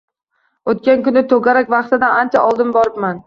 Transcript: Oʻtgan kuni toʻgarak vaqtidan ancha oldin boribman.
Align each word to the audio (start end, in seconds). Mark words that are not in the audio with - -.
Oʻtgan 0.73 1.03
kuni 1.09 1.23
toʻgarak 1.35 1.71
vaqtidan 1.75 2.17
ancha 2.25 2.45
oldin 2.49 2.73
boribman. 2.79 3.19